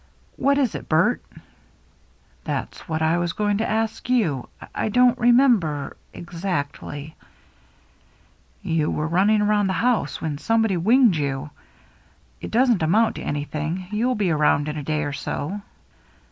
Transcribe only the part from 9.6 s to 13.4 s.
the house when somebody winged you. It doesn't amount to